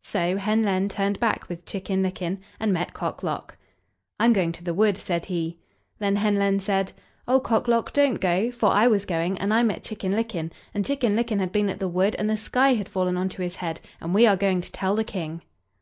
So 0.00 0.38
Hen 0.38 0.62
len 0.64 0.88
turned 0.88 1.20
back 1.20 1.50
with 1.50 1.66
Chicken 1.66 2.02
licken, 2.02 2.38
and 2.58 2.72
met 2.72 2.94
Cock 2.94 3.22
lock. 3.22 3.58
"I'm 4.18 4.32
going 4.32 4.50
to 4.52 4.64
the 4.64 4.72
wood," 4.72 4.96
said 4.96 5.26
he. 5.26 5.58
Then 5.98 6.16
Hen 6.16 6.36
len 6.38 6.60
said: 6.60 6.92
"Oh 7.28 7.40
Cock 7.40 7.68
lock, 7.68 7.92
don't 7.92 8.18
go, 8.18 8.50
for 8.50 8.70
I 8.70 8.86
was 8.88 9.04
going, 9.04 9.36
and 9.36 9.52
I 9.52 9.62
met 9.62 9.82
Chicken 9.82 10.12
licken, 10.12 10.50
and 10.72 10.86
Chicken 10.86 11.14
licken 11.14 11.40
had 11.40 11.52
been 11.52 11.68
at 11.68 11.78
the 11.78 11.88
wood, 11.88 12.16
and 12.18 12.30
the 12.30 12.38
sky 12.38 12.72
had 12.72 12.88
fallen 12.88 13.18
on 13.18 13.28
to 13.28 13.42
his 13.42 13.56
head, 13.56 13.82
and 14.00 14.14
we 14.14 14.26
are 14.26 14.34
going 14.34 14.62
to 14.62 14.72
tell 14.72 14.94
the 14.96 15.04
King." 15.04 15.42